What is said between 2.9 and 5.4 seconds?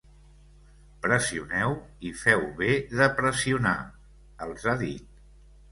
de pressionar, els ha dit.